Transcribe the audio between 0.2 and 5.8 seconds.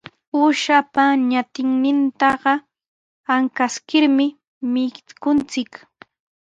Uushapa ñatinnintaqa ankaskirmi mikunchik.